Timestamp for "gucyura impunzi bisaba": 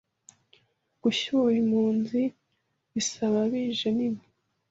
1.01-3.39